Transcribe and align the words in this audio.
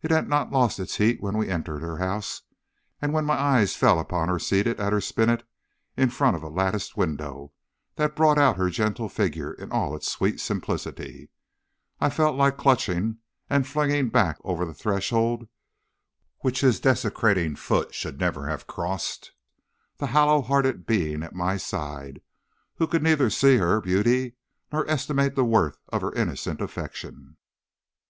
"It 0.00 0.10
had 0.10 0.30
not 0.30 0.50
lost 0.50 0.80
its 0.80 0.96
heat 0.96 1.20
when 1.20 1.36
we 1.36 1.50
entered 1.50 1.80
her 1.82 1.98
house, 1.98 2.40
and 3.02 3.12
when 3.12 3.26
my 3.26 3.38
eyes 3.38 3.76
fell 3.76 3.98
upon 4.00 4.30
her 4.30 4.38
seated 4.38 4.80
at 4.80 4.94
her 4.94 5.00
spinet 5.02 5.46
in 5.94 6.08
front 6.08 6.34
of 6.36 6.42
a 6.42 6.48
latticed 6.48 6.96
window 6.96 7.52
that 7.96 8.16
brought 8.16 8.38
out 8.38 8.56
her 8.56 8.70
gentle 8.70 9.10
figure 9.10 9.52
in 9.52 9.70
all 9.70 9.94
its 9.94 10.10
sweet 10.10 10.40
simplicity, 10.40 11.28
I 12.00 12.08
felt 12.08 12.34
like 12.34 12.56
clutching, 12.56 13.18
and 13.50 13.66
flinging 13.66 14.08
back 14.08 14.38
over 14.42 14.64
the 14.64 14.72
threshold, 14.72 15.46
which 16.38 16.62
his 16.62 16.80
desecrating 16.80 17.54
foot 17.54 17.94
should 17.94 18.18
never 18.18 18.46
have 18.46 18.66
crossed, 18.66 19.32
the 19.98 20.06
hollow 20.06 20.40
hearted 20.40 20.86
being 20.86 21.22
at 21.22 21.34
my 21.34 21.58
side, 21.58 22.22
who 22.76 22.86
could 22.86 23.02
neither 23.02 23.28
see 23.28 23.58
her 23.58 23.82
beauty 23.82 24.34
nor 24.72 24.88
estimate 24.88 25.34
the 25.34 25.44
worth 25.44 25.76
of 25.90 26.00
her 26.00 26.14
innocent 26.14 26.62
affection. 26.62 27.36